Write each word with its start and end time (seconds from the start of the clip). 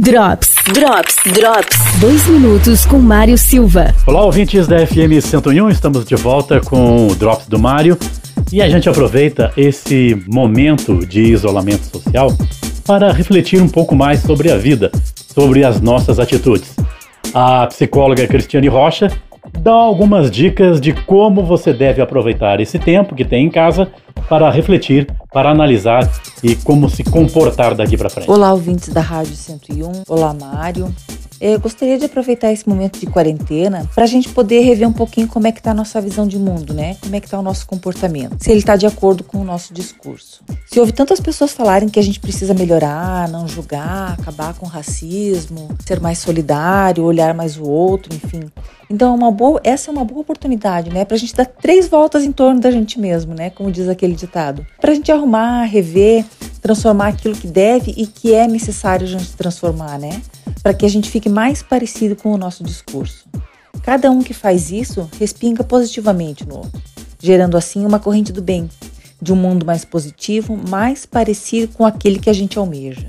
Drops, 0.00 0.54
Drops, 0.72 1.16
Drops. 1.34 1.76
Dois 2.00 2.26
minutos 2.26 2.86
com 2.86 2.98
Mário 2.98 3.36
Silva. 3.36 3.94
Olá, 4.06 4.24
ouvintes 4.24 4.66
da 4.66 4.86
FM 4.86 5.20
101. 5.20 5.68
Estamos 5.68 6.06
de 6.06 6.16
volta 6.16 6.62
com 6.62 7.08
o 7.08 7.14
Drops 7.14 7.46
do 7.46 7.58
Mário. 7.58 7.98
E 8.50 8.62
a 8.62 8.70
gente 8.70 8.88
aproveita 8.88 9.52
esse 9.54 10.14
momento 10.26 11.04
de 11.04 11.20
isolamento 11.24 11.84
social 11.84 12.28
para 12.86 13.12
refletir 13.12 13.60
um 13.60 13.68
pouco 13.68 13.94
mais 13.94 14.22
sobre 14.22 14.50
a 14.50 14.56
vida, 14.56 14.90
sobre 15.14 15.62
as 15.62 15.78
nossas 15.82 16.18
atitudes. 16.18 16.74
A 17.34 17.66
psicóloga 17.66 18.26
Cristiane 18.26 18.68
Rocha 18.68 19.10
dá 19.58 19.72
algumas 19.72 20.30
dicas 20.30 20.80
de 20.80 20.92
como 20.92 21.44
você 21.44 21.72
deve 21.72 22.00
aproveitar 22.00 22.60
esse 22.60 22.78
tempo 22.78 23.14
que 23.14 23.24
tem 23.24 23.46
em 23.46 23.50
casa 23.50 23.88
para 24.28 24.50
refletir, 24.50 25.06
para 25.32 25.50
analisar 25.50 26.08
e 26.42 26.54
como 26.56 26.88
se 26.88 27.02
comportar 27.04 27.74
daqui 27.74 27.96
para 27.96 28.08
frente. 28.08 28.30
Olá, 28.30 28.52
ouvintes 28.52 28.88
da 28.88 29.00
Rádio 29.00 29.34
101. 29.34 30.04
Olá, 30.08 30.32
Mário. 30.32 30.92
Eu 31.44 31.58
gostaria 31.58 31.98
de 31.98 32.04
aproveitar 32.04 32.52
esse 32.52 32.68
momento 32.68 33.00
de 33.00 33.06
quarentena 33.06 33.84
para 33.96 34.04
a 34.04 34.06
gente 34.06 34.28
poder 34.28 34.60
rever 34.60 34.86
um 34.86 34.92
pouquinho 34.92 35.26
como 35.26 35.48
é 35.48 35.50
que 35.50 35.58
está 35.58 35.72
a 35.72 35.74
nossa 35.74 36.00
visão 36.00 36.24
de 36.24 36.38
mundo, 36.38 36.72
né? 36.72 36.96
Como 37.00 37.16
é 37.16 37.18
que 37.18 37.26
está 37.26 37.36
o 37.36 37.42
nosso 37.42 37.66
comportamento, 37.66 38.36
se 38.38 38.48
ele 38.48 38.60
está 38.60 38.76
de 38.76 38.86
acordo 38.86 39.24
com 39.24 39.38
o 39.38 39.44
nosso 39.44 39.74
discurso. 39.74 40.40
Se 40.70 40.78
ouve 40.78 40.92
tantas 40.92 41.18
pessoas 41.18 41.52
falarem 41.52 41.88
que 41.88 41.98
a 41.98 42.02
gente 42.02 42.20
precisa 42.20 42.54
melhorar, 42.54 43.28
não 43.28 43.48
julgar, 43.48 44.12
acabar 44.12 44.54
com 44.54 44.66
o 44.66 44.68
racismo, 44.68 45.68
ser 45.84 45.98
mais 45.98 46.18
solidário, 46.18 47.02
olhar 47.02 47.34
mais 47.34 47.58
o 47.58 47.64
outro, 47.64 48.14
enfim. 48.14 48.44
Então, 48.88 49.12
é 49.12 49.16
uma 49.16 49.32
boa, 49.32 49.60
essa 49.64 49.90
é 49.90 49.92
uma 49.92 50.04
boa 50.04 50.20
oportunidade, 50.20 50.90
né? 50.90 51.04
Para 51.04 51.16
a 51.16 51.18
gente 51.18 51.34
dar 51.34 51.46
três 51.46 51.88
voltas 51.88 52.22
em 52.22 52.30
torno 52.30 52.60
da 52.60 52.70
gente 52.70 53.00
mesmo, 53.00 53.34
né? 53.34 53.50
Como 53.50 53.72
diz 53.72 53.88
aquele 53.88 54.14
ditado. 54.14 54.64
Para 54.80 54.92
a 54.92 54.94
gente 54.94 55.10
arrumar, 55.10 55.64
rever, 55.64 56.24
transformar 56.60 57.08
aquilo 57.08 57.34
que 57.34 57.48
deve 57.48 57.92
e 57.96 58.06
que 58.06 58.32
é 58.32 58.46
necessário 58.46 59.04
a 59.04 59.10
gente 59.10 59.32
transformar, 59.32 59.98
né? 59.98 60.22
Para 60.62 60.74
que 60.74 60.86
a 60.86 60.88
gente 60.88 61.10
fique 61.10 61.28
mais 61.28 61.62
parecido 61.62 62.14
com 62.14 62.32
o 62.32 62.38
nosso 62.38 62.62
discurso. 62.62 63.26
Cada 63.82 64.10
um 64.10 64.22
que 64.22 64.32
faz 64.32 64.70
isso 64.70 65.08
respinga 65.18 65.64
positivamente 65.64 66.46
no 66.46 66.58
outro, 66.58 66.82
gerando 67.18 67.56
assim 67.56 67.84
uma 67.84 67.98
corrente 67.98 68.32
do 68.32 68.40
bem, 68.40 68.70
de 69.20 69.32
um 69.32 69.36
mundo 69.36 69.66
mais 69.66 69.84
positivo, 69.84 70.56
mais 70.68 71.04
parecido 71.04 71.72
com 71.72 71.84
aquele 71.84 72.18
que 72.18 72.30
a 72.30 72.32
gente 72.32 72.58
almeja. 72.58 73.08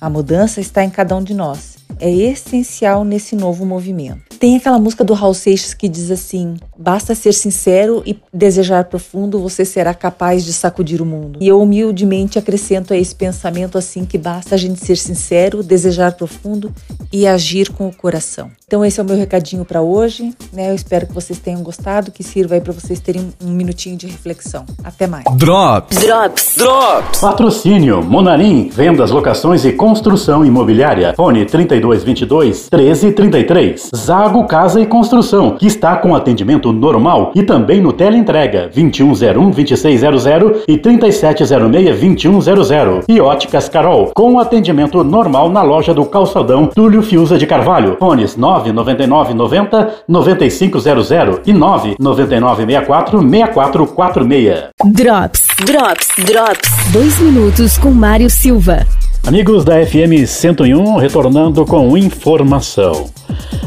A 0.00 0.08
mudança 0.08 0.60
está 0.60 0.84
em 0.84 0.90
cada 0.90 1.16
um 1.16 1.22
de 1.22 1.34
nós. 1.34 1.77
É 2.00 2.10
essencial 2.10 3.04
nesse 3.04 3.34
novo 3.34 3.64
movimento. 3.66 4.28
Tem 4.38 4.56
aquela 4.56 4.78
música 4.78 5.02
do 5.02 5.14
Raul 5.14 5.34
Seixas 5.34 5.74
que 5.74 5.88
diz 5.88 6.10
assim: 6.10 6.54
basta 6.76 7.14
ser 7.14 7.32
sincero 7.32 8.02
e 8.06 8.16
desejar 8.32 8.84
profundo, 8.84 9.40
você 9.40 9.64
será 9.64 9.92
capaz 9.92 10.44
de 10.44 10.52
sacudir 10.52 11.02
o 11.02 11.06
mundo. 11.06 11.38
E 11.42 11.48
eu 11.48 11.60
humildemente 11.60 12.38
acrescento 12.38 12.94
a 12.94 12.96
esse 12.96 13.14
pensamento 13.14 13.76
assim 13.76 14.04
que 14.04 14.16
basta 14.16 14.54
a 14.54 14.58
gente 14.58 14.78
ser 14.84 14.96
sincero, 14.96 15.62
desejar 15.62 16.12
profundo 16.12 16.72
e 17.12 17.26
agir 17.26 17.72
com 17.72 17.88
o 17.88 17.94
coração. 17.94 18.50
Então 18.68 18.84
esse 18.84 19.00
é 19.00 19.02
o 19.02 19.06
meu 19.06 19.16
recadinho 19.16 19.64
para 19.64 19.80
hoje, 19.80 20.30
né? 20.52 20.68
Eu 20.68 20.74
espero 20.74 21.06
que 21.06 21.14
vocês 21.14 21.38
tenham 21.38 21.62
gostado, 21.62 22.12
que 22.12 22.22
sirva 22.22 22.54
aí 22.54 22.60
para 22.60 22.74
vocês 22.74 23.00
terem 23.00 23.30
um 23.42 23.48
minutinho 23.48 23.96
de 23.96 24.06
reflexão. 24.06 24.66
Até 24.84 25.06
mais. 25.06 25.24
Drops. 25.36 25.96
Drops. 25.96 26.54
Drops. 26.58 27.18
Patrocínio 27.18 28.04
Monarim, 28.04 28.68
vendas, 28.68 29.10
locações 29.10 29.64
e 29.64 29.72
construção 29.72 30.44
imobiliária. 30.44 31.14
Fone 31.16 31.46
3222 31.46 32.68
1333. 32.70 33.90
Zago 33.96 34.46
Casa 34.46 34.82
e 34.82 34.86
Construção, 34.86 35.56
que 35.56 35.66
está 35.66 35.96
com 35.96 36.14
atendimento 36.14 36.70
normal 36.70 37.32
e 37.34 37.42
também 37.42 37.80
no 37.80 37.94
teleentrega 37.94 38.68
2101 38.68 39.50
2600 39.50 40.64
e 40.68 40.76
3706 40.76 41.98
2100. 42.00 43.00
E 43.08 43.18
Óticas 43.18 43.66
Carol, 43.66 44.12
com 44.14 44.38
atendimento 44.38 45.02
normal 45.02 45.48
na 45.48 45.62
loja 45.62 45.94
do 45.94 46.04
Calçadão 46.04 46.66
Túlio 46.66 47.00
Fiuza 47.00 47.38
de 47.38 47.46
Carvalho. 47.46 47.96
Fones 47.98 48.36
9 48.36 48.57
999 48.72 49.34
90 49.34 49.94
9500 50.08 51.10
e 51.46 51.52
999 51.52 52.66
64 52.66 53.20
6446. 53.20 54.68
Drops, 54.86 55.46
Drops, 55.64 56.08
Drops. 56.26 56.92
Dois 56.92 57.18
minutos 57.20 57.78
com 57.78 57.90
Mário 57.90 58.28
Silva. 58.28 58.86
Amigos 59.26 59.64
da 59.64 59.74
FM 59.84 60.26
101, 60.26 60.96
retornando 60.96 61.66
com 61.66 61.96
informação. 61.96 63.10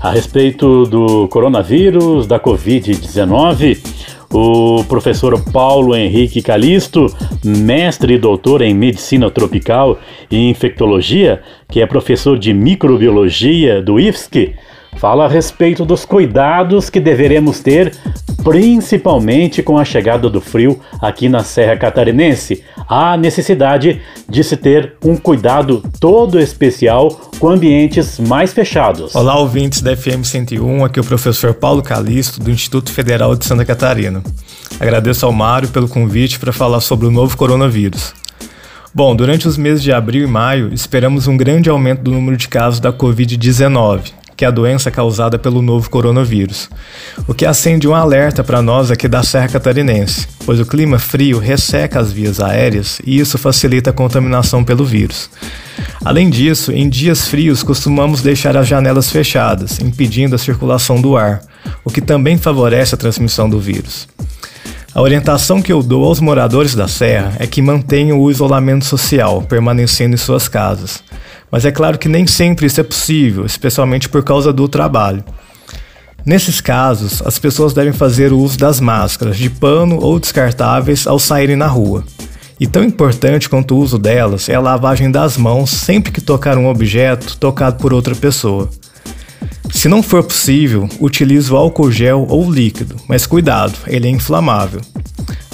A 0.00 0.10
respeito 0.10 0.84
do 0.86 1.26
coronavírus, 1.28 2.26
da 2.26 2.38
Covid-19, 2.38 3.78
o 4.32 4.84
professor 4.84 5.40
Paulo 5.50 5.96
Henrique 5.96 6.42
Calisto, 6.42 7.06
mestre 7.44 8.14
e 8.14 8.18
doutor 8.18 8.62
em 8.62 8.74
medicina 8.74 9.30
tropical 9.30 9.98
e 10.30 10.48
infectologia, 10.48 11.42
que 11.68 11.80
é 11.80 11.86
professor 11.86 12.38
de 12.38 12.52
microbiologia 12.52 13.82
do 13.82 13.98
IFSC, 13.98 14.54
fala 14.98 15.26
a 15.26 15.28
respeito 15.28 15.84
dos 15.84 16.04
cuidados 16.04 16.90
que 16.90 16.98
deveremos 16.98 17.60
ter, 17.60 17.94
principalmente 18.42 19.62
com 19.62 19.78
a 19.78 19.84
chegada 19.84 20.28
do 20.28 20.40
frio 20.40 20.80
aqui 21.00 21.28
na 21.28 21.44
Serra 21.44 21.76
Catarinense. 21.76 22.64
Há 22.88 23.16
necessidade 23.16 24.02
de 24.28 24.42
se 24.42 24.56
ter 24.56 24.94
um 25.04 25.16
cuidado 25.16 25.82
todo 26.00 26.40
especial 26.40 27.10
com 27.38 27.48
ambientes 27.48 28.18
mais 28.18 28.52
fechados. 28.52 29.14
Olá, 29.14 29.38
ouvintes 29.38 29.80
da 29.80 29.96
FM 29.96 30.24
101, 30.24 30.84
aqui 30.84 30.98
é 30.98 31.02
o 31.02 31.06
professor 31.06 31.54
Paulo 31.54 31.82
Calisto, 31.82 32.40
do 32.40 32.50
Instituto 32.50 32.90
Federal 32.90 33.36
de 33.36 33.44
Santa 33.44 33.64
Catarina. 33.64 34.20
Agradeço 34.80 35.24
ao 35.24 35.32
Mário 35.32 35.68
pelo 35.68 35.88
convite 35.88 36.40
para 36.40 36.52
falar 36.52 36.80
sobre 36.80 37.06
o 37.06 37.10
novo 37.10 37.36
coronavírus. 37.36 38.14
Bom, 38.92 39.14
durante 39.14 39.46
os 39.46 39.56
meses 39.56 39.82
de 39.82 39.92
abril 39.92 40.24
e 40.24 40.30
maio, 40.30 40.72
esperamos 40.74 41.28
um 41.28 41.36
grande 41.36 41.70
aumento 41.70 42.02
do 42.02 42.10
número 42.10 42.36
de 42.36 42.48
casos 42.48 42.80
da 42.80 42.92
Covid-19 42.92 44.17
que 44.38 44.44
é 44.44 44.48
a 44.48 44.52
doença 44.52 44.88
causada 44.88 45.36
pelo 45.36 45.60
novo 45.60 45.90
coronavírus. 45.90 46.70
O 47.26 47.34
que 47.34 47.44
acende 47.44 47.88
um 47.88 47.94
alerta 47.94 48.44
para 48.44 48.62
nós 48.62 48.88
aqui 48.88 49.08
da 49.08 49.20
Serra 49.24 49.48
Catarinense, 49.48 50.28
pois 50.46 50.60
o 50.60 50.64
clima 50.64 50.96
frio 50.96 51.40
resseca 51.40 51.98
as 51.98 52.12
vias 52.12 52.38
aéreas 52.38 53.00
e 53.04 53.18
isso 53.18 53.36
facilita 53.36 53.90
a 53.90 53.92
contaminação 53.92 54.62
pelo 54.62 54.84
vírus. 54.84 55.28
Além 56.04 56.30
disso, 56.30 56.70
em 56.70 56.88
dias 56.88 57.26
frios 57.26 57.64
costumamos 57.64 58.22
deixar 58.22 58.56
as 58.56 58.68
janelas 58.68 59.10
fechadas, 59.10 59.80
impedindo 59.80 60.36
a 60.36 60.38
circulação 60.38 61.02
do 61.02 61.16
ar, 61.16 61.40
o 61.84 61.90
que 61.90 62.00
também 62.00 62.38
favorece 62.38 62.94
a 62.94 62.98
transmissão 62.98 63.50
do 63.50 63.58
vírus. 63.58 64.06
A 64.94 65.02
orientação 65.02 65.60
que 65.60 65.72
eu 65.72 65.82
dou 65.82 66.04
aos 66.04 66.20
moradores 66.20 66.76
da 66.76 66.86
Serra 66.86 67.32
é 67.40 67.46
que 67.46 67.60
mantenham 67.60 68.20
o 68.20 68.30
isolamento 68.30 68.84
social, 68.84 69.42
permanecendo 69.42 70.14
em 70.14 70.18
suas 70.18 70.46
casas. 70.46 71.02
Mas 71.50 71.64
é 71.64 71.70
claro 71.70 71.98
que 71.98 72.08
nem 72.08 72.26
sempre 72.26 72.66
isso 72.66 72.80
é 72.80 72.84
possível, 72.84 73.46
especialmente 73.46 74.08
por 74.08 74.22
causa 74.22 74.52
do 74.52 74.68
trabalho. 74.68 75.24
Nesses 76.24 76.60
casos, 76.60 77.22
as 77.24 77.38
pessoas 77.38 77.72
devem 77.72 77.92
fazer 77.92 78.32
o 78.32 78.38
uso 78.38 78.58
das 78.58 78.80
máscaras 78.80 79.38
de 79.38 79.48
pano 79.48 79.98
ou 80.00 80.20
descartáveis 80.20 81.06
ao 81.06 81.18
saírem 81.18 81.56
na 81.56 81.66
rua. 81.66 82.04
E 82.60 82.66
tão 82.66 82.82
importante 82.82 83.48
quanto 83.48 83.74
o 83.74 83.78
uso 83.78 83.98
delas 83.98 84.48
é 84.48 84.54
a 84.54 84.60
lavagem 84.60 85.10
das 85.10 85.36
mãos 85.36 85.70
sempre 85.70 86.10
que 86.10 86.20
tocar 86.20 86.58
um 86.58 86.68
objeto 86.68 87.36
tocado 87.36 87.76
por 87.76 87.94
outra 87.94 88.14
pessoa. 88.14 88.68
Se 89.70 89.88
não 89.88 90.02
for 90.02 90.24
possível, 90.24 90.88
utilize 91.00 91.52
o 91.52 91.56
álcool 91.56 91.90
gel 91.90 92.26
ou 92.28 92.50
líquido, 92.50 92.96
mas 93.06 93.26
cuidado, 93.26 93.74
ele 93.86 94.08
é 94.08 94.10
inflamável. 94.10 94.80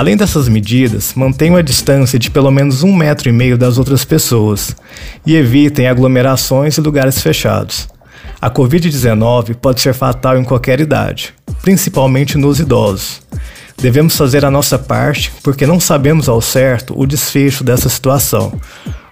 Além 0.00 0.16
dessas 0.16 0.48
medidas, 0.48 1.12
mantenham 1.12 1.56
a 1.56 1.60
distância 1.60 2.18
de 2.18 2.30
pelo 2.30 2.50
menos 2.50 2.82
um 2.82 2.96
metro 2.96 3.28
e 3.28 3.32
meio 3.32 3.58
das 3.58 3.76
outras 3.76 4.02
pessoas 4.02 4.74
e 5.26 5.36
evitem 5.36 5.88
aglomerações 5.88 6.78
e 6.78 6.80
lugares 6.80 7.20
fechados. 7.20 7.86
A 8.40 8.50
Covid-19 8.50 9.56
pode 9.56 9.82
ser 9.82 9.92
fatal 9.92 10.38
em 10.38 10.42
qualquer 10.42 10.80
idade, 10.80 11.34
principalmente 11.60 12.38
nos 12.38 12.58
idosos. 12.58 13.20
Devemos 13.76 14.16
fazer 14.16 14.42
a 14.42 14.50
nossa 14.50 14.78
parte 14.78 15.30
porque 15.42 15.66
não 15.66 15.78
sabemos 15.78 16.30
ao 16.30 16.40
certo 16.40 16.98
o 16.98 17.06
desfecho 17.06 17.62
dessa 17.62 17.90
situação. 17.90 18.58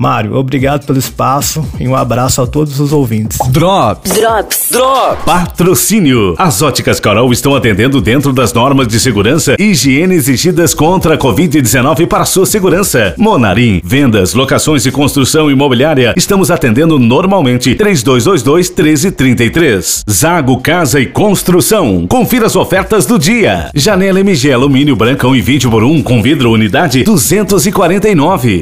Mário, 0.00 0.34
obrigado 0.34 0.86
pelo 0.86 0.98
espaço 0.98 1.62
e 1.78 1.86
um 1.86 1.94
abraço 1.94 2.40
a 2.40 2.46
todos 2.46 2.80
os 2.80 2.90
ouvintes. 2.90 3.38
Drops. 3.50 4.12
Drops. 4.12 4.68
Drops. 4.70 5.24
Patrocínio. 5.26 6.34
As 6.38 6.62
óticas 6.62 6.98
Carol 6.98 7.30
estão 7.30 7.54
atendendo 7.54 8.00
dentro 8.00 8.32
das 8.32 8.54
normas 8.54 8.88
de 8.88 8.98
segurança 8.98 9.56
e 9.58 9.64
higiene 9.64 10.14
exigidas 10.14 10.72
contra 10.72 11.16
a 11.16 11.18
Covid-19 11.18 12.06
para 12.06 12.24
sua 12.24 12.46
segurança. 12.46 13.14
Monarim. 13.18 13.82
Vendas, 13.84 14.32
locações 14.32 14.86
e 14.86 14.90
construção 14.90 15.50
imobiliária. 15.50 16.14
Estamos 16.16 16.50
atendendo 16.50 16.98
normalmente. 16.98 17.74
3222 17.74 18.70
1333. 18.70 20.04
Zago 20.10 20.62
Casa 20.62 20.98
e 20.98 21.04
Construção. 21.04 22.06
Confira 22.08 22.46
as 22.46 22.56
ofertas 22.56 23.04
do 23.04 23.18
dia. 23.18 23.68
Janela 23.74 24.20
MG 24.20 24.50
alumínio 24.50 24.96
brancão 24.96 25.36
e 25.36 25.42
20 25.42 25.68
por 25.68 25.84
1 25.84 26.02
com 26.02 26.22
vidro 26.22 26.50
unidade 26.50 27.04
249. 27.04 28.58